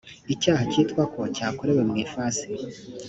icyaha 0.33 0.63
cyitwa 0.71 1.03
ko 1.13 1.21
cyakorewe 1.35 1.81
mu 1.89 1.95
ifasi 2.03 2.47